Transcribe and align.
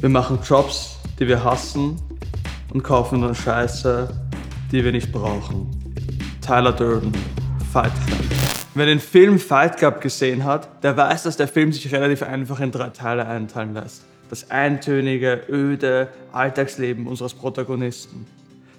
Wir 0.00 0.08
machen 0.08 0.38
Jobs, 0.44 0.96
die 1.18 1.26
wir 1.26 1.42
hassen 1.42 2.00
und 2.72 2.84
kaufen 2.84 3.20
dann 3.20 3.34
Scheiße, 3.34 4.08
die 4.70 4.84
wir 4.84 4.92
nicht 4.92 5.10
brauchen. 5.10 5.68
Tyler 6.40 6.70
Durden, 6.70 7.10
Fight 7.72 7.90
Club. 8.06 8.20
Wer 8.74 8.86
den 8.86 9.00
Film 9.00 9.40
Fight 9.40 9.76
Club 9.76 10.00
gesehen 10.00 10.44
hat, 10.44 10.84
der 10.84 10.96
weiß, 10.96 11.24
dass 11.24 11.36
der 11.36 11.48
Film 11.48 11.72
sich 11.72 11.92
relativ 11.92 12.22
einfach 12.22 12.60
in 12.60 12.70
drei 12.70 12.90
Teile 12.90 13.26
einteilen 13.26 13.74
lässt. 13.74 14.04
Das 14.30 14.52
eintönige, 14.52 15.42
öde 15.48 16.06
Alltagsleben 16.30 17.08
unseres 17.08 17.34
Protagonisten. 17.34 18.24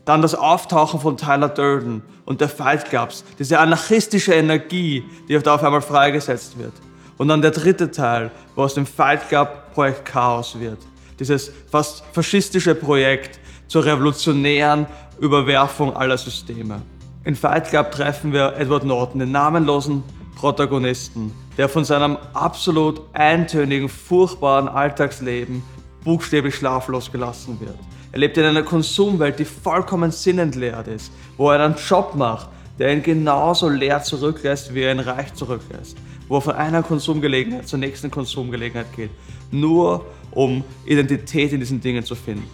Dann 0.05 0.21
das 0.21 0.35
Auftauchen 0.35 1.01
von 1.01 1.17
Tyler 1.17 1.49
Durden 1.49 2.01
und 2.23 2.39
der 2.39 2.47
Fight 2.47 2.85
Clubs, 2.85 3.25
diese 3.37 3.59
anarchistische 3.59 4.35
Energie, 4.35 5.03
die 5.27 5.35
auf 5.37 5.63
einmal 5.63 5.81
freigesetzt 5.81 6.57
wird. 6.57 6.73
Und 7.17 7.27
dann 7.27 7.41
der 7.41 7.51
dritte 7.51 7.91
Teil, 7.91 8.31
wo 8.55 8.61
aus 8.61 8.75
dem 8.75 8.85
Fight 8.85 9.27
Club 9.27 9.73
Projekt 9.73 10.05
Chaos 10.05 10.57
wird. 10.57 10.77
Dieses 11.19 11.51
fast 11.69 12.03
faschistische 12.13 12.75
Projekt 12.75 13.39
zur 13.67 13.85
revolutionären 13.85 14.87
Überwerfung 15.19 15.95
aller 15.95 16.17
Systeme. 16.17 16.81
In 17.25 17.35
Fight 17.35 17.69
Club 17.69 17.91
treffen 17.91 18.31
wir 18.31 18.55
Edward 18.57 18.85
Norton, 18.85 19.19
den 19.19 19.31
namenlosen 19.31 20.03
Protagonisten, 20.35 21.33
der 21.57 21.67
von 21.67 21.83
seinem 21.83 22.17
absolut 22.33 23.01
eintönigen, 23.11 23.89
furchtbaren 23.89 24.69
Alltagsleben 24.69 25.61
buchstäblich 26.05 26.55
schlaflos 26.55 27.11
gelassen 27.11 27.59
wird. 27.59 27.77
Er 28.13 28.19
lebt 28.19 28.37
in 28.37 28.45
einer 28.45 28.63
Konsumwelt, 28.63 29.37
die 29.37 29.45
vollkommen 29.45 30.11
sinnentleert 30.11 30.87
ist, 30.87 31.11
wo 31.37 31.51
er 31.51 31.63
einen 31.63 31.75
Job 31.75 32.15
macht, 32.15 32.47
der 32.79 32.93
ihn 32.93 33.03
genauso 33.03 33.67
leer 33.67 34.01
zurücklässt, 34.01 34.73
wie 34.73 34.81
er 34.81 34.93
ihn 34.93 34.99
reich 34.99 35.33
zurücklässt, 35.33 35.97
wo 36.29 36.37
er 36.37 36.41
von 36.41 36.55
einer 36.55 36.81
Konsumgelegenheit 36.81 37.67
zur 37.67 37.79
nächsten 37.79 38.09
Konsumgelegenheit 38.09 38.95
geht, 38.95 39.11
nur 39.51 40.05
um 40.31 40.63
Identität 40.85 41.53
in 41.53 41.59
diesen 41.59 41.81
Dingen 41.81 42.03
zu 42.03 42.15
finden. 42.15 42.47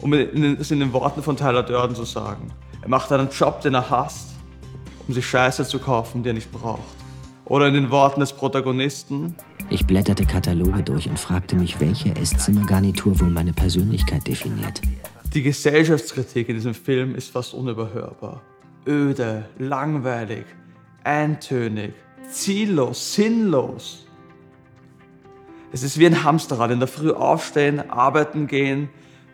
Um 0.00 0.12
es 0.12 0.70
in 0.70 0.80
den 0.80 0.92
Worten 0.92 1.22
von 1.22 1.36
Tyler 1.36 1.62
Durden 1.62 1.94
zu 1.94 2.04
sagen. 2.04 2.52
Er 2.82 2.88
macht 2.88 3.12
einen 3.12 3.28
Job, 3.28 3.60
den 3.60 3.74
er 3.74 3.90
hasst, 3.90 4.30
um 5.06 5.12
sich 5.12 5.26
Scheiße 5.26 5.66
zu 5.66 5.78
kaufen, 5.78 6.22
die 6.22 6.30
er 6.30 6.34
nicht 6.34 6.50
braucht. 6.50 6.80
Oder 7.44 7.68
in 7.68 7.74
den 7.74 7.90
Worten 7.90 8.20
des 8.20 8.32
Protagonisten. 8.32 9.34
Ich 9.68 9.86
blätterte 9.86 10.24
Kataloge 10.24 10.82
durch 10.82 11.08
und 11.08 11.18
fragte 11.18 11.56
mich, 11.56 11.80
welche 11.80 12.14
Esszimmergarnitur 12.16 13.20
wohl 13.20 13.28
meine 13.28 13.52
Persönlichkeit 13.52 14.26
definiert. 14.26 14.80
Die 15.34 15.42
Gesellschaftskritik 15.42 16.48
in 16.48 16.56
diesem 16.56 16.74
Film 16.74 17.14
ist 17.14 17.30
fast 17.30 17.54
unüberhörbar. 17.54 18.40
Öde, 18.86 19.48
langweilig, 19.58 20.44
eintönig, 21.04 21.92
ziellos, 22.30 23.14
sinnlos. 23.14 24.06
Es 25.72 25.84
ist 25.84 25.98
wie 25.98 26.06
ein 26.06 26.24
Hamsterrad, 26.24 26.72
in 26.72 26.80
der 26.80 26.88
Früh 26.88 27.12
aufstehen, 27.12 27.90
arbeiten 27.90 28.48
gehen, 28.48 28.88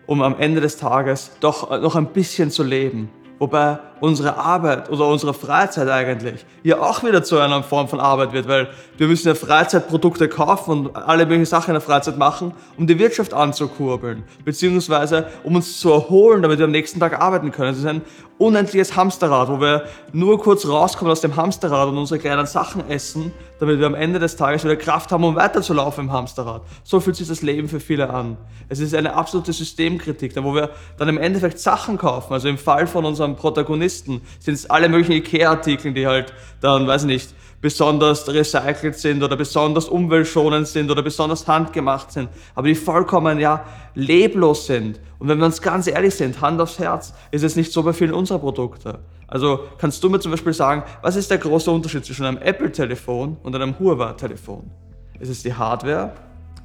um 0.04 0.20
am 0.20 0.38
Ende 0.38 0.60
des 0.60 0.76
Tages 0.76 1.30
doch 1.40 1.70
noch 1.80 1.96
ein 1.96 2.12
bisschen 2.12 2.50
zu 2.50 2.62
leben. 2.62 3.08
Wobei 3.38 3.78
unsere 4.00 4.36
Arbeit 4.36 4.90
oder 4.90 5.06
unsere 5.06 5.34
Freizeit 5.34 5.88
eigentlich 5.88 6.44
ja 6.62 6.80
auch 6.80 7.02
wieder 7.02 7.22
zu 7.22 7.38
einer 7.38 7.62
Form 7.62 7.88
von 7.88 8.00
Arbeit 8.00 8.32
wird, 8.32 8.48
weil 8.48 8.68
wir 8.98 9.06
müssen 9.06 9.28
ja 9.28 9.34
Freizeitprodukte 9.34 10.28
kaufen 10.28 10.86
und 10.86 10.96
alle 10.96 11.24
möglichen 11.24 11.46
Sachen 11.46 11.70
in 11.70 11.74
der 11.74 11.80
Freizeit 11.80 12.18
machen, 12.18 12.52
um 12.76 12.86
die 12.86 12.98
Wirtschaft 12.98 13.32
anzukurbeln, 13.32 14.24
beziehungsweise 14.44 15.26
um 15.44 15.56
uns 15.56 15.80
zu 15.80 15.90
erholen, 15.92 16.42
damit 16.42 16.58
wir 16.58 16.64
am 16.64 16.70
nächsten 16.70 17.00
Tag 17.00 17.20
arbeiten 17.20 17.52
können. 17.52 17.72
Es 17.72 17.78
ist 17.78 17.86
ein 17.86 18.02
unendliches 18.38 18.96
Hamsterrad, 18.96 19.48
wo 19.48 19.60
wir 19.60 19.84
nur 20.12 20.38
kurz 20.38 20.66
rauskommen 20.66 21.10
aus 21.10 21.22
dem 21.22 21.36
Hamsterrad 21.36 21.88
und 21.88 21.96
unsere 21.96 22.20
kleinen 22.20 22.46
Sachen 22.46 22.88
essen, 22.90 23.32
damit 23.60 23.78
wir 23.78 23.86
am 23.86 23.94
Ende 23.94 24.18
des 24.18 24.36
Tages 24.36 24.64
wieder 24.64 24.76
Kraft 24.76 25.10
haben, 25.10 25.24
um 25.24 25.36
weiterzulaufen 25.36 26.06
im 26.06 26.12
Hamsterrad. 26.12 26.62
So 26.84 27.00
fühlt 27.00 27.16
sich 27.16 27.28
das 27.28 27.40
Leben 27.40 27.68
für 27.68 27.80
viele 27.80 28.10
an. 28.10 28.36
Es 28.68 28.80
ist 28.80 28.94
eine 28.94 29.14
absolute 29.14 29.52
Systemkritik, 29.52 30.34
wo 30.36 30.54
wir 30.54 30.70
dann 30.98 31.08
im 31.08 31.18
Endeffekt 31.18 31.58
Sachen 31.58 31.96
kaufen. 31.96 32.34
Also 32.34 32.48
im 32.48 32.58
Fall 32.58 32.86
von 32.86 33.04
unserem 33.06 33.36
Protagonisten 33.36 33.85
sind 33.88 34.22
es 34.46 34.68
alle 34.68 34.88
möglichen 34.88 35.12
Ikea-Artikel, 35.12 35.92
die 35.92 36.06
halt 36.06 36.32
dann, 36.60 36.86
weiß 36.86 37.02
ich 37.02 37.08
nicht, 37.08 37.34
besonders 37.60 38.28
recycelt 38.28 38.96
sind 38.96 39.22
oder 39.22 39.36
besonders 39.36 39.86
umweltschonend 39.86 40.68
sind 40.68 40.90
oder 40.90 41.02
besonders 41.02 41.48
handgemacht 41.48 42.12
sind, 42.12 42.28
aber 42.54 42.68
die 42.68 42.74
vollkommen 42.74 43.40
ja 43.40 43.64
leblos 43.94 44.66
sind. 44.66 45.00
Und 45.18 45.28
wenn 45.28 45.38
wir 45.38 45.46
uns 45.46 45.60
ganz 45.60 45.86
ehrlich 45.86 46.14
sind, 46.14 46.40
Hand 46.40 46.60
aufs 46.60 46.78
Herz, 46.78 47.14
ist 47.30 47.42
es 47.42 47.56
nicht 47.56 47.72
so 47.72 47.82
bei 47.82 47.92
vielen 47.92 48.12
unserer 48.12 48.38
Produkte. 48.38 49.00
Also 49.26 49.60
kannst 49.78 50.04
du 50.04 50.10
mir 50.10 50.20
zum 50.20 50.30
Beispiel 50.30 50.52
sagen, 50.52 50.84
was 51.02 51.16
ist 51.16 51.30
der 51.30 51.38
große 51.38 51.70
Unterschied 51.70 52.04
zwischen 52.04 52.26
einem 52.26 52.38
Apple-Telefon 52.38 53.38
und 53.42 53.54
einem 53.54 53.76
Huawei-Telefon? 53.78 54.70
Ist 55.18 55.30
es 55.30 55.42
die 55.42 55.54
Hardware, 55.54 56.12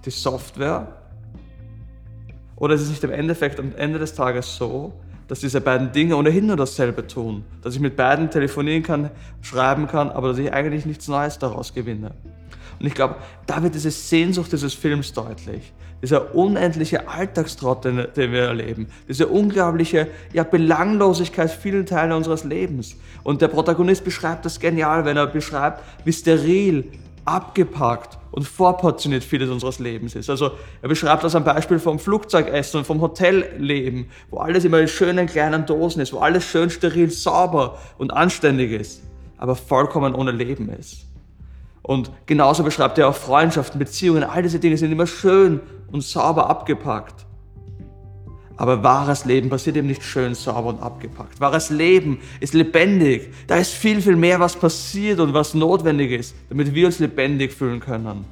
die 0.05 0.11
Software? 0.11 0.87
Oder 2.57 2.75
ist 2.75 2.81
es 2.81 2.89
nicht 2.89 3.03
im 3.03 3.11
Endeffekt 3.11 3.59
am 3.59 3.73
Ende 3.75 3.97
des 3.97 4.13
Tages 4.13 4.55
so, 4.55 4.93
dass 5.31 5.39
diese 5.39 5.61
beiden 5.61 5.93
Dinge 5.93 6.17
ohnehin 6.17 6.47
nur 6.47 6.57
dasselbe 6.57 7.07
tun. 7.07 7.45
Dass 7.61 7.73
ich 7.73 7.79
mit 7.79 7.95
beiden 7.95 8.29
telefonieren 8.29 8.83
kann, 8.83 9.11
schreiben 9.41 9.87
kann, 9.87 10.09
aber 10.09 10.27
dass 10.27 10.37
ich 10.37 10.51
eigentlich 10.51 10.85
nichts 10.85 11.07
Neues 11.07 11.39
daraus 11.39 11.73
gewinne. 11.73 12.11
Und 12.77 12.85
ich 12.85 12.93
glaube, 12.93 13.15
da 13.47 13.63
wird 13.63 13.73
diese 13.73 13.91
Sehnsucht 13.91 14.51
dieses 14.51 14.73
Films 14.73 15.13
deutlich. 15.13 15.71
Dieser 16.01 16.35
unendliche 16.35 17.07
Alltagstrott, 17.07 17.85
den, 17.85 18.07
den, 18.13 18.33
wir 18.33 18.41
erleben. 18.41 18.87
Diese 19.07 19.27
unglaubliche 19.27 20.09
ja, 20.33 20.43
Belanglosigkeit 20.43 21.49
vielen 21.49 21.85
Teile 21.85 22.13
unseres 22.13 22.43
Lebens. 22.43 22.97
Und 23.23 23.41
der 23.41 23.47
Protagonist 23.47 24.03
beschreibt 24.03 24.43
das 24.43 24.59
genial, 24.59 25.05
wenn 25.05 25.15
er 25.15 25.27
beschreibt, 25.27 25.81
wie 26.03 26.11
steril, 26.11 26.91
abgepackt 27.25 28.17
und 28.31 28.47
vorportioniert 28.47 29.23
vieles 29.23 29.49
unseres 29.49 29.79
Lebens 29.79 30.15
ist. 30.15 30.29
Also 30.29 30.51
er 30.81 30.89
beschreibt 30.89 31.23
das 31.23 31.35
am 31.35 31.43
Beispiel 31.43 31.79
vom 31.79 31.99
Flugzeugessen 31.99 32.79
und 32.79 32.85
vom 32.85 33.01
Hotelleben, 33.01 34.09
wo 34.29 34.37
alles 34.37 34.65
immer 34.65 34.79
in 34.79 34.87
schönen 34.87 35.27
kleinen 35.27 35.65
Dosen 35.65 36.01
ist, 36.01 36.13
wo 36.13 36.19
alles 36.19 36.45
schön 36.45 36.69
steril, 36.69 37.09
sauber 37.11 37.77
und 37.97 38.11
anständig 38.11 38.71
ist, 38.71 39.03
aber 39.37 39.55
vollkommen 39.55 40.15
ohne 40.15 40.31
Leben 40.31 40.69
ist. 40.69 41.05
Und 41.81 42.11
genauso 42.25 42.63
beschreibt 42.63 42.97
er 42.97 43.09
auch 43.09 43.15
Freundschaften, 43.15 43.79
Beziehungen, 43.79 44.23
all 44.23 44.43
diese 44.43 44.59
Dinge 44.59 44.77
sind 44.77 44.91
immer 44.91 45.07
schön 45.07 45.59
und 45.91 46.01
sauber 46.01 46.49
abgepackt. 46.49 47.25
Aber 48.57 48.83
wahres 48.83 49.25
Leben 49.25 49.49
passiert 49.49 49.77
eben 49.77 49.87
nicht 49.87 50.03
schön, 50.03 50.35
sauber 50.35 50.69
und 50.69 50.81
abgepackt. 50.81 51.39
Wahres 51.39 51.69
Leben 51.69 52.19
ist 52.39 52.53
lebendig. 52.53 53.29
Da 53.47 53.57
ist 53.57 53.71
viel, 53.71 54.01
viel 54.01 54.15
mehr, 54.15 54.39
was 54.39 54.55
passiert 54.55 55.19
und 55.19 55.33
was 55.33 55.53
notwendig 55.53 56.11
ist, 56.11 56.35
damit 56.49 56.73
wir 56.73 56.85
uns 56.85 56.99
lebendig 56.99 57.53
fühlen 57.53 57.79
können. 57.79 58.25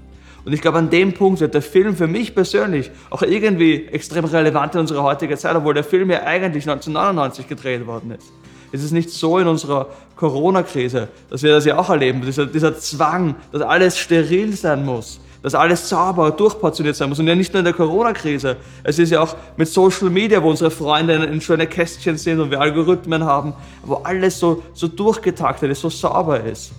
Und 0.46 0.54
ich 0.54 0.62
glaube, 0.62 0.78
an 0.78 0.90
dem 0.90 1.14
Punkt 1.14 1.42
wird 1.42 1.54
der 1.54 1.62
Film 1.62 1.96
für 1.96 2.08
mich 2.08 2.34
persönlich 2.34 2.92
auch 3.10 3.22
irgendwie 3.22 3.86
extrem 3.86 4.26
relevant 4.26 4.74
in 4.76 4.82
unserer 4.82 5.04
heutigen 5.04 5.38
Zeit, 5.38 5.56
obwohl 5.56 5.74
der 5.74 5.84
Film 5.84 6.10
ja 6.10 6.24
eigentlich 6.24 6.68
1999 6.70 7.48
gedreht 7.48 7.86
worden 7.86 8.12
ist. 8.12 8.32
Es 8.72 8.84
ist 8.84 8.92
nicht 8.92 9.10
so 9.10 9.40
in 9.40 9.48
unserer 9.48 9.88
Corona-Krise, 10.16 11.08
dass 11.30 11.44
wir 11.44 11.52
das 11.52 11.66
ja 11.66 11.78
auch 11.78 11.90
erleben, 11.90 12.22
dieser, 12.22 12.46
dieser 12.46 12.78
Zwang, 12.78 13.36
dass 13.52 13.62
alles 13.62 13.98
steril 13.98 14.54
sein 14.54 14.86
muss, 14.86 15.20
dass 15.42 15.56
alles 15.56 15.88
sauber 15.88 16.32
durchportioniert 16.32 16.96
sein 16.96 17.10
muss. 17.10 17.20
Und 17.20 17.28
ja 17.28 17.36
nicht 17.36 17.54
nur 17.54 17.60
in 17.60 17.66
der 17.66 17.74
Corona-Krise. 17.74 18.58
Es 18.84 19.00
ist 19.00 19.12
ja 19.12 19.22
auch 19.22 19.36
mit 19.58 19.68
Social 19.68 20.10
Media, 20.10 20.42
wo 20.44 20.50
unsere 20.50 20.72
Freunde 20.72 21.14
in 21.14 21.42
schöne 21.42 21.68
Kästchen 21.68 22.18
sind 22.18 22.40
und 22.40 22.52
wir 22.52 22.60
Algorithmen 22.60 23.24
haben, 23.24 23.54
wo 23.84 23.96
alles 23.96 24.40
so, 24.40 24.64
so 24.74 24.88
durchgetaktet 24.88 25.72
ist, 25.72 25.82
so 25.82 25.90
sauber 25.90 26.42
ist. 26.44 26.72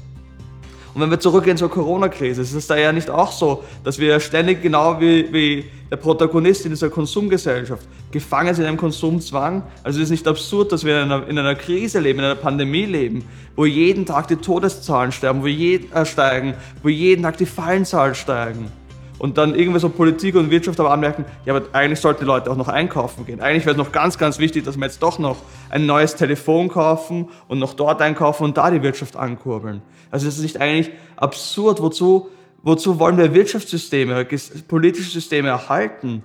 Und 0.94 1.00
wenn 1.00 1.10
wir 1.10 1.20
zurückgehen 1.20 1.56
zur 1.56 1.70
Corona-Krise, 1.70 2.42
ist 2.42 2.52
es 2.52 2.66
da 2.66 2.76
ja 2.76 2.92
nicht 2.92 3.10
auch 3.10 3.30
so, 3.30 3.62
dass 3.84 3.98
wir 3.98 4.18
ständig 4.18 4.62
genau 4.62 5.00
wie, 5.00 5.32
wie 5.32 5.64
der 5.90 5.96
Protagonist 5.96 6.64
in 6.64 6.72
dieser 6.72 6.90
Konsumgesellschaft 6.90 7.86
gefangen 8.10 8.54
sind 8.54 8.64
in 8.64 8.68
einem 8.68 8.76
Konsumzwang. 8.76 9.62
Also 9.82 9.98
es 9.98 10.04
ist 10.04 10.10
nicht 10.10 10.26
absurd, 10.26 10.72
dass 10.72 10.84
wir 10.84 11.02
in 11.02 11.10
einer, 11.10 11.28
in 11.28 11.38
einer, 11.38 11.54
Krise 11.54 12.00
leben, 12.00 12.18
in 12.18 12.24
einer 12.24 12.34
Pandemie 12.34 12.86
leben, 12.86 13.24
wo 13.56 13.66
jeden 13.66 14.06
Tag 14.06 14.28
die 14.28 14.36
Todeszahlen 14.36 15.12
sterben, 15.12 15.42
wo 15.42 15.46
je, 15.46 15.80
äh, 15.94 16.04
steigen, 16.04 16.54
wo 16.82 16.88
jeden 16.88 17.22
Tag 17.22 17.36
die 17.36 17.46
Fallenzahlen 17.46 18.14
steigen 18.14 18.79
und 19.20 19.36
dann 19.36 19.54
irgendwie 19.54 19.78
so 19.78 19.90
Politik 19.90 20.34
und 20.34 20.50
Wirtschaft 20.50 20.80
aber 20.80 20.90
anmerken, 20.90 21.26
ja, 21.44 21.54
aber 21.54 21.66
eigentlich 21.72 22.00
sollten 22.00 22.20
die 22.20 22.26
Leute 22.26 22.50
auch 22.50 22.56
noch 22.56 22.68
einkaufen 22.68 23.26
gehen. 23.26 23.40
Eigentlich 23.40 23.66
wäre 23.66 23.72
es 23.72 23.76
noch 23.76 23.92
ganz, 23.92 24.16
ganz 24.16 24.38
wichtig, 24.38 24.64
dass 24.64 24.78
wir 24.78 24.86
jetzt 24.86 25.02
doch 25.02 25.18
noch 25.18 25.36
ein 25.68 25.84
neues 25.84 26.16
Telefon 26.16 26.68
kaufen 26.68 27.28
und 27.46 27.58
noch 27.58 27.74
dort 27.74 28.00
einkaufen 28.00 28.44
und 28.44 28.56
da 28.56 28.70
die 28.70 28.82
Wirtschaft 28.82 29.16
ankurbeln. 29.16 29.82
Also 30.10 30.26
ist 30.26 30.38
es 30.38 30.42
nicht 30.42 30.58
eigentlich 30.58 30.90
absurd, 31.16 31.82
wozu, 31.82 32.30
wozu 32.62 32.98
wollen 32.98 33.18
wir 33.18 33.34
Wirtschaftssysteme, 33.34 34.26
politische 34.66 35.10
Systeme 35.10 35.48
erhalten, 35.48 36.24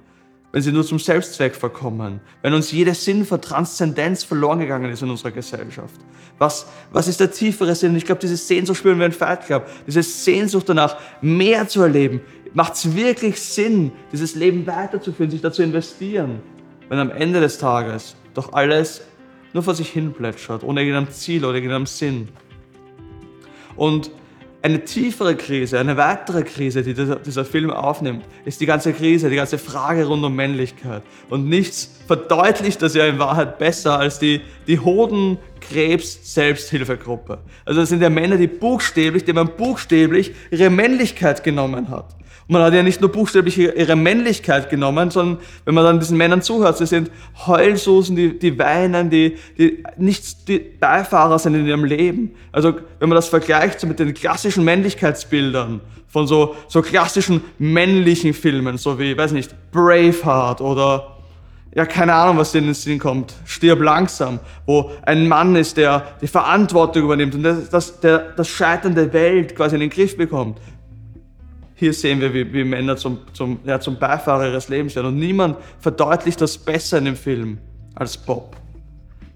wenn 0.54 0.62
sie 0.62 0.72
nur 0.72 0.86
zum 0.86 1.00
Selbstzweck 1.00 1.54
verkommen, 1.54 2.22
wenn 2.42 2.54
uns 2.54 2.72
jeder 2.72 2.94
Sinn 2.94 3.26
für 3.26 3.42
Transzendenz 3.42 4.24
verloren 4.24 4.60
gegangen 4.60 4.90
ist 4.90 5.02
in 5.02 5.10
unserer 5.10 5.32
Gesellschaft. 5.32 6.00
Was, 6.38 6.68
was 6.94 7.10
ist 7.10 7.20
der 7.20 7.30
tiefere 7.30 7.76
Sinn? 7.76 7.94
Ich 7.98 8.06
glaube, 8.06 8.22
diese 8.22 8.38
Sehnsucht 8.38 8.78
spüren 8.80 9.00
wir 9.00 9.06
in 9.06 9.12
Fight 9.12 9.46
Club. 9.46 9.68
Diese 9.86 10.02
Sehnsucht 10.02 10.70
danach, 10.70 10.96
mehr 11.22 11.68
zu 11.68 11.82
erleben, 11.82 12.22
Macht 12.56 12.74
es 12.76 12.96
wirklich 12.96 13.40
Sinn, 13.42 13.92
dieses 14.14 14.34
Leben 14.34 14.66
weiterzuführen, 14.66 15.30
sich 15.30 15.42
dazu 15.42 15.62
investieren, 15.62 16.40
wenn 16.88 17.00
am 17.00 17.12
Ende 17.12 17.42
des 17.42 17.58
Tages 17.58 18.16
doch 18.34 18.54
alles 18.54 19.02
nur 19.52 19.62
vor 19.62 19.76
sich 19.76 19.90
hin 19.90 20.14
plätschert, 20.14 20.64
ohne 20.64 20.80
irgendeinem 20.80 21.12
Ziel 21.12 21.44
oder 21.44 21.56
irgendeinem 21.56 21.86
Sinn? 21.86 22.30
Und 23.76 24.10
eine 24.62 24.86
tiefere 24.86 25.36
Krise, 25.36 25.80
eine 25.80 25.98
weitere 25.98 26.44
Krise, 26.44 26.82
die 26.82 26.94
dieser, 26.94 27.44
Film 27.44 27.72
aufnimmt, 27.72 28.24
ist 28.46 28.62
die 28.62 28.66
ganze 28.66 28.94
Krise, 28.94 29.30
die 29.30 29.36
ganze 29.36 29.58
Frage 29.58 30.06
rund 30.06 30.24
um 30.24 30.34
Männlichkeit. 30.34 31.04
Und 31.30 31.50
nichts 31.50 32.00
verdeutlicht 32.08 32.82
das 32.82 32.96
ja 32.96 33.06
in 33.06 33.20
Wahrheit 33.20 33.60
besser 33.60 34.00
als 34.00 34.18
die, 34.18 34.40
die 34.66 34.80
Hodenkrebs-Selbsthilfegruppe. 34.80 37.40
Also 37.66 37.82
das 37.82 37.90
sind 37.90 38.02
ja 38.02 38.10
Männer, 38.10 38.38
die 38.38 38.48
buchstäblich, 38.48 39.26
denen 39.26 39.46
man 39.46 39.58
buchstäblich 39.58 40.34
ihre 40.52 40.70
Männlichkeit 40.70 41.44
genommen 41.44 41.90
hat. 41.90 42.16
Und 42.48 42.54
man 42.54 42.62
hat 42.62 42.74
ja 42.76 42.84
nicht 42.84 43.02
nur 43.02 43.12
buchstäblich 43.12 43.58
ihre 43.58 43.96
Männlichkeit 43.96 44.70
genommen, 44.70 45.10
sondern 45.10 45.40
wenn 45.66 45.74
man 45.74 45.84
dann 45.84 46.00
diesen 46.00 46.16
Männern 46.16 46.44
zuhört, 46.44 46.78
sie 46.78 46.86
sind 46.86 47.10
Heulsusen, 47.48 48.16
die, 48.16 48.38
die 48.38 48.60
weinen, 48.60 49.10
die, 49.10 49.38
die 49.58 49.84
nichts 49.98 50.46
die 50.46 50.60
Beifahrer 50.60 51.40
sind 51.40 51.56
in 51.56 51.66
ihrem 51.66 51.86
Leben. 51.86 52.36
Also 52.52 52.76
wenn 53.00 53.10
man 53.10 53.16
das 53.16 53.30
vergleicht 53.30 53.80
so 53.80 53.88
mit 53.88 53.98
den 53.98 54.14
klassischen 54.14 54.64
Männlichkeitsbildern 54.64 55.82
von 56.08 56.28
so, 56.28 56.56
so 56.68 56.84
klassischen 56.84 57.42
männlichen 57.58 58.36
Filmen, 58.36 58.78
so 58.78 59.00
wie, 59.00 59.18
weiß 59.18 59.32
nicht, 59.32 59.56
Braveheart 59.72 60.62
oder 60.62 61.16
ja, 61.76 61.86
keine 61.86 62.14
Ahnung, 62.14 62.38
was 62.38 62.54
dir 62.54 62.60
in 62.60 62.66
den 62.66 62.74
Sinn 62.74 63.00
kommt. 63.00 63.34
Stirb 63.44 63.82
langsam, 63.82 64.40
wo 64.66 64.92
ein 65.02 65.28
Mann 65.28 65.58
ist, 65.58 65.76
der 65.76 66.16
die 66.22 66.28
Verantwortung 66.28 67.04
übernimmt 67.04 67.36
und 67.36 67.44
das, 67.44 67.70
das, 67.70 68.00
der, 68.00 68.20
das 68.38 68.48
Scheitern 68.48 68.96
der 68.96 69.12
Welt 69.12 69.56
quasi 69.56 69.76
in 69.76 69.82
den 69.82 69.90
Griff 69.90 70.16
bekommt. 70.16 70.60
Hier 71.76 71.94
sehen 71.94 72.22
wir, 72.22 72.34
wie, 72.34 72.52
wie 72.54 72.64
Männer 72.64 72.96
zum, 72.96 73.20
zum, 73.34 73.60
ja, 73.66 73.80
zum 73.80 74.00
Beifahrer 74.00 74.48
ihres 74.48 74.70
Lebens 74.70 74.96
werden. 74.96 75.08
Und 75.08 75.20
niemand 75.20 75.58
verdeutlicht 75.80 76.40
das 76.40 76.58
besser 76.58 77.00
in 77.00 77.06
dem 77.06 77.16
Film 77.18 77.58
als 77.96 78.18
Bob. 78.18 78.56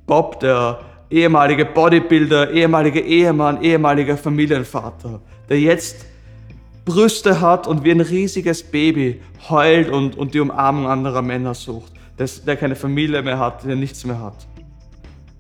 Bob, 0.06 0.40
der 0.40 0.80
ehemalige 1.10 1.66
Bodybuilder, 1.66 2.52
ehemalige 2.52 3.02
Ehemann, 3.02 3.62
ehemaliger 3.62 4.16
Familienvater, 4.18 5.20
der 5.50 5.60
jetzt 5.60 6.06
Brüste 6.86 7.42
hat 7.42 7.68
und 7.68 7.84
wie 7.84 7.92
ein 7.92 8.02
riesiges 8.02 8.64
Baby 8.64 9.22
heult 9.50 9.90
und, 9.90 10.18
und 10.18 10.34
die 10.34 10.40
Umarmung 10.40 10.88
anderer 10.88 11.22
Männer 11.22 11.54
sucht, 11.54 11.92
der, 12.18 12.28
der 12.46 12.56
keine 12.56 12.76
Familie 12.76 13.22
mehr 13.22 13.38
hat, 13.38 13.66
der 13.66 13.76
nichts 13.76 14.06
mehr 14.06 14.20
hat. 14.20 14.48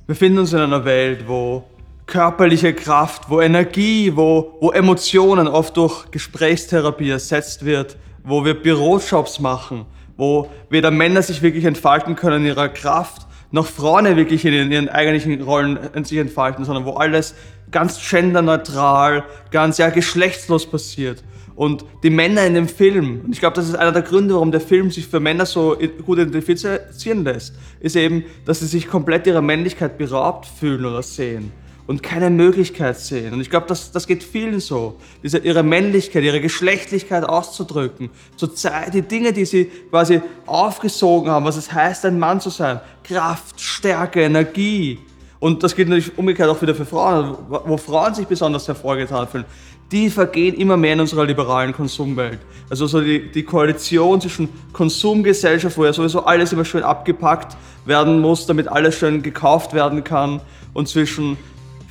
Wir 0.05 0.15
finden 0.15 0.39
uns 0.39 0.53
in 0.53 0.59
einer 0.59 0.83
Welt, 0.85 1.27
wo 1.27 1.63
körperliche 2.09 2.73
Kraft, 2.73 3.29
wo 3.29 3.39
Energie, 3.39 4.11
wo, 4.15 4.57
wo 4.59 4.71
Emotionen 4.71 5.47
oft 5.47 5.77
durch 5.77 6.09
Gesprächstherapie 6.09 7.11
ersetzt 7.11 7.63
wird, 7.63 7.97
wo 8.23 8.43
wir 8.43 8.55
Bürojobs 8.55 9.39
machen, 9.39 9.85
wo 10.17 10.49
weder 10.71 10.89
Männer 10.89 11.21
sich 11.21 11.43
wirklich 11.43 11.65
entfalten 11.65 12.15
können 12.15 12.41
in 12.41 12.47
ihrer 12.47 12.67
Kraft, 12.67 13.27
noch 13.51 13.67
Frauen 13.67 14.15
wirklich 14.15 14.43
in 14.43 14.71
ihren 14.71 14.89
eigentlichen 14.89 15.41
Rollen 15.41 15.77
sich 16.03 16.17
entfalten, 16.17 16.65
sondern 16.65 16.85
wo 16.85 16.93
alles 16.93 17.35
ganz 17.71 17.99
genderneutral, 18.09 19.23
ganz 19.51 19.77
ja 19.77 19.89
geschlechtslos 19.89 20.65
passiert. 20.65 21.23
Und 21.55 21.85
die 22.03 22.09
Männer 22.09 22.45
in 22.45 22.55
dem 22.55 22.67
Film, 22.67 23.21
und 23.25 23.33
ich 23.33 23.39
glaube, 23.39 23.55
das 23.55 23.67
ist 23.67 23.75
einer 23.75 23.91
der 23.91 24.01
Gründe, 24.01 24.33
warum 24.33 24.51
der 24.51 24.61
Film 24.61 24.89
sich 24.89 25.07
für 25.07 25.19
Männer 25.19 25.45
so 25.45 25.77
gut 26.05 26.17
identifizieren 26.17 27.23
lässt, 27.23 27.53
ist 27.79 27.95
eben, 27.95 28.23
dass 28.45 28.61
sie 28.61 28.67
sich 28.67 28.87
komplett 28.87 29.27
ihrer 29.27 29.41
Männlichkeit 29.41 29.97
beraubt 29.97 30.47
fühlen 30.47 30.85
oder 30.85 31.03
sehen 31.03 31.51
und 31.89 32.03
keine 32.03 32.29
Möglichkeit 32.29 32.99
sehen. 32.99 33.33
Und 33.33 33.41
ich 33.41 33.49
glaube, 33.49 33.65
das, 33.65 33.91
das 33.91 34.05
geht 34.05 34.23
vielen 34.23 34.59
so, 34.59 34.97
diese, 35.23 35.39
ihre 35.39 35.63
Männlichkeit, 35.63 36.23
ihre 36.23 36.39
Geschlechtlichkeit 36.39 37.23
auszudrücken, 37.23 38.11
Zeit, 38.53 38.93
die 38.93 39.01
Dinge, 39.01 39.33
die 39.33 39.43
sie 39.43 39.71
quasi 39.89 40.21
aufgesogen 40.45 41.31
haben, 41.31 41.45
was 41.45 41.57
es 41.57 41.73
heißt, 41.73 42.05
ein 42.05 42.19
Mann 42.19 42.41
zu 42.41 42.51
sein, 42.51 42.79
Kraft, 43.03 43.59
Stärke, 43.59 44.21
Energie. 44.21 44.99
Und 45.39 45.63
das 45.63 45.75
gilt 45.75 45.89
natürlich 45.89 46.15
umgekehrt 46.15 46.47
auch 46.47 46.61
wieder 46.61 46.75
für 46.75 46.85
Frauen, 46.85 47.35
wo 47.49 47.75
Frauen 47.77 48.13
sich 48.13 48.27
besonders 48.27 48.67
hervorgetan 48.67 49.27
fühlen. 49.27 49.45
Die 49.91 50.11
vergehen 50.11 50.53
immer 50.57 50.77
mehr 50.77 50.93
in 50.93 50.99
unserer 50.99 51.25
liberalen 51.25 51.73
Konsumwelt. 51.73 52.37
Also 52.69 52.85
so 52.85 53.01
die, 53.01 53.31
die 53.31 53.41
Koalition 53.41 54.21
zwischen 54.21 54.47
Konsumgesellschaft, 54.73 55.75
wo 55.75 55.85
ja 55.85 55.93
sowieso 55.93 56.23
alles 56.23 56.53
immer 56.53 56.65
schön 56.65 56.83
abgepackt 56.83 57.57
werden 57.85 58.21
muss, 58.21 58.45
damit 58.45 58.67
alles 58.67 58.93
schön 58.93 59.23
gekauft 59.23 59.73
werden 59.73 60.03
kann, 60.03 60.39
und 60.75 60.87
zwischen 60.87 61.35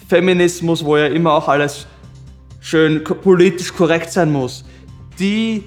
Feminismus, 0.08 0.84
wo 0.84 0.96
ja 0.96 1.06
immer 1.06 1.32
auch 1.32 1.49
alles 1.49 1.87
schön 2.60 3.05
politisch 3.05 3.75
korrekt 3.75 4.10
sein 4.10 4.32
muss, 4.32 4.64
die 5.19 5.64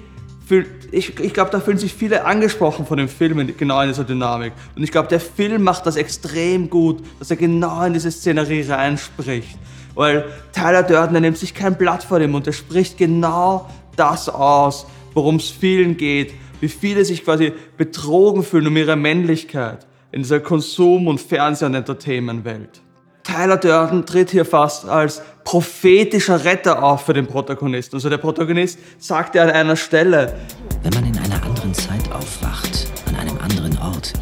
ich, 0.90 1.18
ich 1.18 1.32
glaube, 1.32 1.50
da 1.50 1.60
fühlen 1.60 1.78
sich 1.78 1.94
viele 1.94 2.26
angesprochen 2.26 2.84
von 2.84 2.98
dem 2.98 3.08
Film 3.08 3.56
genau 3.56 3.80
in 3.80 3.88
dieser 3.88 4.04
Dynamik. 4.04 4.52
Und 4.76 4.82
ich 4.82 4.90
glaube, 4.90 5.08
der 5.08 5.20
Film 5.20 5.62
macht 5.62 5.86
das 5.86 5.96
extrem 5.96 6.68
gut, 6.68 7.02
dass 7.18 7.30
er 7.30 7.36
genau 7.36 7.82
in 7.84 7.94
diese 7.94 8.10
Szenerie 8.10 8.62
reinspricht. 8.68 9.56
Weil 9.94 10.26
Tyler 10.52 10.82
Durden, 10.82 11.20
nimmt 11.22 11.38
sich 11.38 11.54
kein 11.54 11.76
Blatt 11.78 12.02
vor 12.04 12.18
dem 12.18 12.32
Mund, 12.32 12.46
er 12.46 12.52
spricht 12.52 12.98
genau 12.98 13.70
das 13.96 14.28
aus, 14.28 14.86
worum 15.14 15.36
es 15.36 15.48
vielen 15.50 15.96
geht, 15.96 16.34
wie 16.60 16.68
viele 16.68 17.04
sich 17.04 17.24
quasi 17.24 17.52
betrogen 17.76 18.42
fühlen 18.42 18.66
um 18.66 18.76
ihre 18.76 18.96
Männlichkeit 18.96 19.86
in 20.10 20.22
dieser 20.22 20.40
Konsum- 20.40 21.06
und 21.06 21.20
Fernseh- 21.20 21.64
und 21.64 21.74
Entertainment-Welt. 21.74 22.82
Tyler 23.22 23.56
Durden 23.56 24.04
tritt 24.04 24.30
hier 24.30 24.44
fast 24.44 24.88
als 24.88 25.22
prophetischer 25.44 26.44
Retter 26.44 26.82
auf 26.82 27.06
für 27.06 27.12
den 27.12 27.26
Protagonisten. 27.26 27.96
Also 27.96 28.08
der 28.08 28.18
Protagonist 28.18 28.78
sagt 28.98 29.34
ja 29.34 29.42
an 29.42 29.50
einer 29.50 29.76
Stelle, 29.76 30.34
wenn 30.82 30.92
man 30.94 31.06
in 31.06 31.18
einer 31.18 31.42
anderen 31.44 31.74
Zeit 31.74 32.10
aufwacht, 32.12 32.88
an 33.08 33.16
einem 33.16 33.38
anderen 33.38 33.78
Ort, 33.78 34.12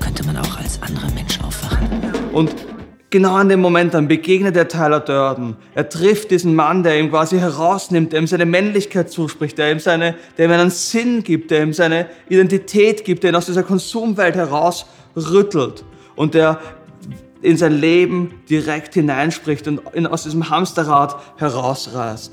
könnte 0.00 0.24
man 0.26 0.36
auch 0.36 0.58
als 0.58 0.80
anderer 0.82 1.10
Mensch 1.14 1.38
aufwachen. 1.40 2.12
Und 2.32 2.54
genau 3.10 3.34
an 3.34 3.48
dem 3.48 3.60
Moment 3.60 3.94
dann 3.94 4.08
begegnet 4.08 4.56
er 4.56 4.68
Tyler 4.68 5.00
Durden. 5.00 5.56
Er 5.74 5.88
trifft 5.88 6.30
diesen 6.30 6.54
Mann, 6.54 6.82
der 6.82 6.98
ihm 6.98 7.10
quasi 7.10 7.38
herausnimmt, 7.38 8.12
der 8.12 8.20
ihm 8.20 8.26
seine 8.26 8.46
Männlichkeit 8.46 9.10
zuspricht, 9.10 9.56
der 9.56 9.72
ihm, 9.72 9.78
seine, 9.78 10.16
der 10.36 10.46
ihm 10.46 10.52
einen 10.52 10.70
Sinn 10.70 11.22
gibt, 11.22 11.50
der 11.50 11.62
ihm 11.62 11.72
seine 11.72 12.06
Identität 12.28 13.04
gibt, 13.04 13.22
der 13.22 13.30
ihn 13.30 13.36
aus 13.36 13.46
dieser 13.46 13.62
Konsumwelt 13.62 14.34
herausrüttelt 14.34 15.84
und 16.16 16.34
der 16.34 16.58
in 17.44 17.58
sein 17.58 17.72
Leben 17.72 18.40
direkt 18.48 18.94
hineinspricht 18.94 19.68
und 19.68 20.06
aus 20.06 20.22
diesem 20.22 20.48
Hamsterrad 20.48 21.16
herausreißt. 21.36 22.32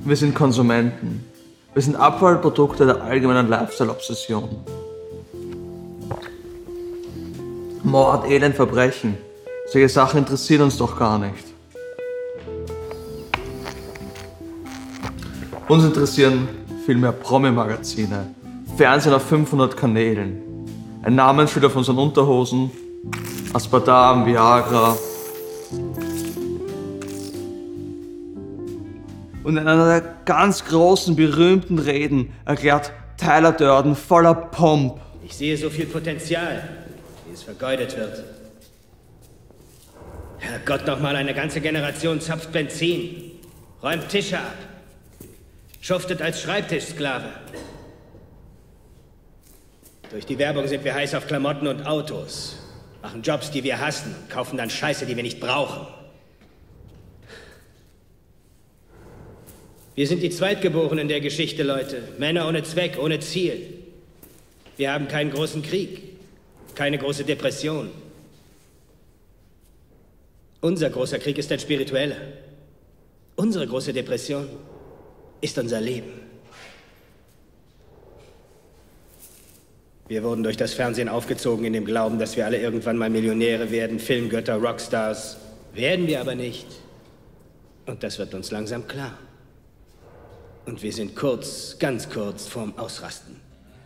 Wir 0.00 0.16
sind 0.16 0.34
Konsumenten. 0.34 1.24
Wir 1.74 1.82
sind 1.82 1.94
Abfallprodukte 1.94 2.84
der 2.84 3.02
allgemeinen 3.02 3.48
Lifestyle-Obsession. 3.48 4.48
Mord, 7.84 8.28
Elend, 8.28 8.56
Verbrechen. 8.56 9.16
Solche 9.70 9.88
Sachen 9.88 10.18
interessieren 10.18 10.62
uns 10.62 10.76
doch 10.76 10.98
gar 10.98 11.20
nicht. 11.20 11.44
Uns 15.68 15.84
interessieren 15.84 16.48
vielmehr 16.84 17.12
Promi-Magazine, 17.12 18.34
Fernsehen 18.76 19.14
auf 19.14 19.22
500 19.22 19.76
Kanälen, 19.76 20.42
ein 21.02 21.14
Namensschild 21.14 21.64
auf 21.64 21.76
unseren 21.76 21.98
Unterhosen 21.98 22.72
Aspartam, 23.54 24.24
Viagra. 24.24 24.96
Und 29.44 29.56
in 29.58 29.68
einer 29.68 30.00
der 30.00 30.14
ganz 30.24 30.64
großen, 30.64 31.14
berühmten 31.16 31.78
Reden 31.78 32.32
erklärt 32.46 32.92
Tyler 33.18 33.52
Durden 33.52 33.94
voller 33.94 34.34
Pomp. 34.34 34.98
Ich 35.22 35.36
sehe 35.36 35.58
so 35.58 35.68
viel 35.68 35.84
Potenzial, 35.84 36.66
wie 37.26 37.34
es 37.34 37.42
vergeudet 37.42 37.94
wird. 37.94 38.24
Herrgott, 40.38 40.86
noch 40.86 41.00
mal 41.00 41.14
eine 41.14 41.34
ganze 41.34 41.60
Generation 41.60 42.22
zapft 42.22 42.52
Benzin, 42.52 43.32
räumt 43.82 44.08
Tische 44.08 44.38
ab, 44.38 44.56
schuftet 45.82 46.22
als 46.22 46.40
Schreibtischsklave. 46.40 47.28
Durch 50.10 50.24
die 50.24 50.38
Werbung 50.38 50.66
sind 50.68 50.84
wir 50.84 50.94
heiß 50.94 51.14
auf 51.14 51.26
Klamotten 51.26 51.66
und 51.66 51.86
Autos 51.86 52.61
machen 53.02 53.22
Jobs, 53.22 53.50
die 53.50 53.64
wir 53.64 53.80
hassen, 53.80 54.14
kaufen 54.28 54.56
dann 54.56 54.70
Scheiße, 54.70 55.04
die 55.04 55.16
wir 55.16 55.22
nicht 55.22 55.40
brauchen. 55.40 55.86
Wir 59.94 60.06
sind 60.06 60.22
die 60.22 60.30
Zweitgeborenen 60.30 61.08
der 61.08 61.20
Geschichte, 61.20 61.64
Leute. 61.64 62.02
Männer 62.18 62.48
ohne 62.48 62.62
Zweck, 62.62 62.98
ohne 62.98 63.20
Ziel. 63.20 63.82
Wir 64.78 64.92
haben 64.92 65.06
keinen 65.08 65.30
großen 65.30 65.62
Krieg, 65.62 66.02
keine 66.74 66.96
große 66.96 67.24
Depression. 67.24 67.90
Unser 70.62 70.88
großer 70.88 71.18
Krieg 71.18 71.36
ist 71.36 71.52
ein 71.52 71.58
spiritueller. 71.58 72.16
Unsere 73.36 73.66
große 73.66 73.92
Depression 73.92 74.48
ist 75.40 75.58
unser 75.58 75.80
Leben. 75.80 76.31
Wir 80.12 80.22
wurden 80.22 80.42
durch 80.42 80.58
das 80.58 80.74
Fernsehen 80.74 81.08
aufgezogen 81.08 81.64
in 81.64 81.72
dem 81.72 81.86
Glauben, 81.86 82.18
dass 82.18 82.36
wir 82.36 82.44
alle 82.44 82.58
irgendwann 82.58 82.98
mal 82.98 83.08
Millionäre 83.08 83.70
werden, 83.70 83.98
Filmgötter, 83.98 84.56
Rockstars. 84.56 85.38
Werden 85.72 86.06
wir 86.06 86.20
aber 86.20 86.34
nicht. 86.34 86.66
Und 87.86 88.02
das 88.02 88.18
wird 88.18 88.34
uns 88.34 88.50
langsam 88.50 88.86
klar. 88.86 89.14
Und 90.66 90.82
wir 90.82 90.92
sind 90.92 91.16
kurz, 91.16 91.78
ganz 91.78 92.10
kurz 92.10 92.46
vorm 92.46 92.74
Ausrasten. 92.76 93.36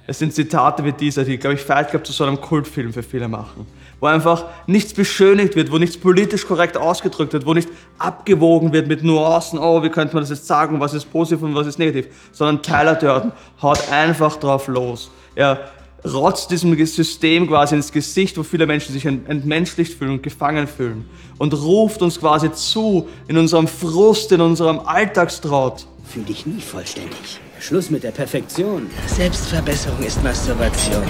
Es 0.09 0.19
sind 0.19 0.35
Zitate 0.35 0.85
wie 0.85 0.91
dieser, 0.91 1.23
die, 1.23 1.39
glaube 1.39 1.55
ich, 1.55 1.61
Fight 1.61 1.91
Club 1.91 2.05
zu 2.05 2.13
so 2.13 2.25
einem 2.25 2.41
Kultfilm 2.41 2.93
für 2.93 3.05
viele 3.05 3.29
machen. 3.29 3.65
Wo 4.01 4.07
einfach 4.07 4.47
nichts 4.67 4.95
beschönigt 4.95 5.55
wird, 5.55 5.71
wo 5.71 5.79
nichts 5.79 5.97
politisch 5.97 6.45
korrekt 6.45 6.77
ausgedrückt 6.77 7.35
wird, 7.35 7.47
wo 7.47 7.55
nicht 7.55 7.69
abgewogen 7.99 8.73
wird 8.73 8.89
mit 8.89 9.05
Nuancen, 9.05 9.61
oh, 9.61 9.81
wie 9.85 9.91
könnte 9.91 10.17
man 10.17 10.25
das 10.25 10.31
jetzt 10.31 10.49
sagen, 10.49 10.81
was 10.81 10.93
ist 10.93 11.05
positiv 11.13 11.45
und 11.45 11.55
was 11.55 11.69
ist 11.69 11.79
negativ, 11.79 12.09
sondern 12.33 12.65
Tyler 12.65 12.97
Durden 12.97 13.31
haut 13.63 13.93
einfach 13.93 14.35
drauf 14.39 14.67
los. 14.67 15.13
Er 15.37 15.71
rotzt 16.13 16.51
diesem 16.51 16.77
System 16.87 17.47
quasi 17.49 17.75
ins 17.75 17.93
Gesicht, 17.93 18.39
wo 18.39 18.43
viele 18.43 18.67
Menschen 18.67 18.93
sich 18.93 19.05
entmenschlicht 19.05 19.95
fühlen 19.95 20.13
und 20.13 20.23
gefangen 20.23 20.67
fühlen 20.67 21.05
und 21.39 21.53
ruft 21.55 22.03
uns 22.03 22.21
quasi 22.21 22.53
zu 22.53 23.09
in 23.29 23.37
unserem 23.37 23.69
Frust, 23.69 24.33
in 24.33 24.41
unserem 24.41 24.81
Alltagstraut. 24.81 25.87
Fühl 26.05 26.25
dich 26.25 26.47
nie 26.47 26.61
vollständig. 26.61 27.41
Schluss 27.61 27.91
mit 27.91 28.03
der 28.03 28.13
Perfektion. 28.13 28.87
Selbstverbesserung 29.07 30.03
ist 30.03 30.23
Masturbation. 30.23 31.03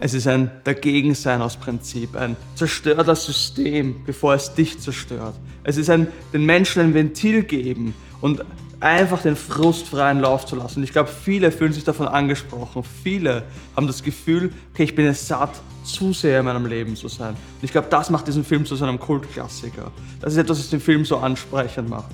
Es 0.00 0.14
ist 0.14 0.26
ein 0.26 0.50
Dagegensein 0.64 1.40
aus 1.40 1.56
Prinzip, 1.56 2.16
ein 2.16 2.36
Zerstör 2.56 3.04
das 3.04 3.24
System, 3.24 4.02
bevor 4.04 4.34
es 4.34 4.52
dich 4.52 4.80
zerstört. 4.80 5.34
Es 5.62 5.76
ist 5.76 5.90
ein 5.90 6.08
den 6.32 6.44
Menschen 6.44 6.82
ein 6.82 6.94
Ventil 6.94 7.44
geben 7.44 7.94
und 8.20 8.42
einfach 8.82 9.22
den 9.22 9.36
frustfreien 9.36 10.20
Lauf 10.20 10.44
zu 10.44 10.56
lassen. 10.56 10.82
Ich 10.82 10.92
glaube, 10.92 11.08
viele 11.08 11.52
fühlen 11.52 11.72
sich 11.72 11.84
davon 11.84 12.08
angesprochen. 12.08 12.82
Viele 13.02 13.44
haben 13.76 13.86
das 13.86 14.02
Gefühl, 14.02 14.52
okay, 14.72 14.84
ich 14.84 14.94
bin 14.94 15.06
es 15.06 15.26
satt, 15.26 15.50
zu 15.84 16.12
sehr 16.12 16.40
in 16.40 16.46
meinem 16.46 16.66
Leben 16.66 16.96
zu 16.96 17.08
sein. 17.08 17.30
Und 17.30 17.62
ich 17.62 17.72
glaube, 17.72 17.88
das 17.90 18.10
macht 18.10 18.26
diesen 18.26 18.44
Film 18.44 18.66
zu 18.66 18.76
so 18.76 18.84
einem 18.84 18.98
Kultklassiker. 18.98 19.92
Das 20.20 20.32
ist 20.32 20.38
etwas, 20.38 20.58
was 20.58 20.70
den 20.70 20.80
Film 20.80 21.04
so 21.04 21.16
ansprechend 21.16 21.88
macht. 21.88 22.10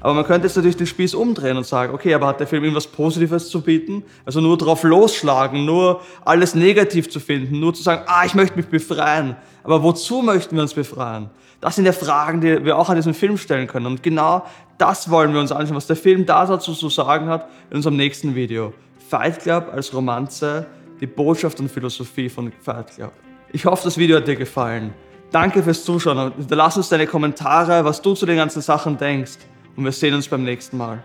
Aber 0.00 0.14
man 0.14 0.24
könnte 0.24 0.46
jetzt 0.48 0.56
natürlich 0.56 0.76
den 0.76 0.88
Spieß 0.88 1.14
umdrehen 1.14 1.56
und 1.56 1.64
sagen, 1.64 1.94
okay, 1.94 2.12
aber 2.14 2.26
hat 2.26 2.40
der 2.40 2.48
Film 2.48 2.64
irgendwas 2.64 2.88
Positives 2.88 3.48
zu 3.48 3.60
bieten? 3.60 4.02
Also 4.24 4.40
nur 4.40 4.58
drauf 4.58 4.82
losschlagen, 4.82 5.64
nur 5.64 6.00
alles 6.24 6.56
negativ 6.56 7.08
zu 7.08 7.20
finden, 7.20 7.60
nur 7.60 7.72
zu 7.72 7.84
sagen, 7.84 8.02
ah, 8.06 8.24
ich 8.24 8.34
möchte 8.34 8.56
mich 8.56 8.66
befreien. 8.66 9.36
Aber 9.62 9.82
wozu 9.82 10.22
möchten 10.22 10.56
wir 10.56 10.62
uns 10.62 10.74
befreien? 10.74 11.30
Das 11.60 11.76
sind 11.76 11.84
ja 11.84 11.92
Fragen, 11.92 12.40
die 12.40 12.64
wir 12.64 12.76
auch 12.76 12.88
an 12.88 12.96
diesem 12.96 13.14
Film 13.14 13.38
stellen 13.38 13.68
können. 13.68 13.86
Und 13.86 14.02
genau 14.02 14.44
das 14.82 15.08
wollen 15.08 15.32
wir 15.32 15.40
uns 15.40 15.52
anschauen, 15.52 15.76
was 15.76 15.86
der 15.86 15.94
Film 15.94 16.26
da 16.26 16.44
dazu 16.44 16.72
zu 16.74 16.88
sagen 16.88 17.28
hat 17.28 17.48
in 17.70 17.76
unserem 17.76 17.96
nächsten 17.96 18.34
Video. 18.34 18.74
Fight 19.08 19.38
Club 19.38 19.68
als 19.72 19.94
Romanze, 19.94 20.66
die 21.00 21.06
Botschaft 21.06 21.60
und 21.60 21.70
Philosophie 21.70 22.28
von 22.28 22.52
Fight 22.60 22.96
Club. 22.96 23.12
Ich 23.52 23.64
hoffe, 23.64 23.84
das 23.84 23.96
Video 23.96 24.16
hat 24.16 24.26
dir 24.26 24.34
gefallen. 24.34 24.92
Danke 25.30 25.62
fürs 25.62 25.84
Zuschauen. 25.84 26.32
Lass 26.48 26.76
uns 26.76 26.88
deine 26.88 27.06
Kommentare, 27.06 27.84
was 27.84 28.02
du 28.02 28.14
zu 28.14 28.26
den 28.26 28.36
ganzen 28.36 28.60
Sachen 28.60 28.98
denkst 28.98 29.38
und 29.76 29.84
wir 29.84 29.92
sehen 29.92 30.14
uns 30.14 30.26
beim 30.26 30.42
nächsten 30.42 30.76
Mal. 30.76 30.98